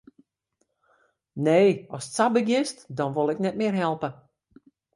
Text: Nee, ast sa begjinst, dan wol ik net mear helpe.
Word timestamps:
Nee, 1.49 1.67
ast 1.99 2.11
sa 2.17 2.25
begjinst, 2.37 2.79
dan 2.97 3.09
wol 3.17 3.31
ik 3.33 3.43
net 3.45 3.55
mear 3.61 3.75
helpe. 3.85 4.09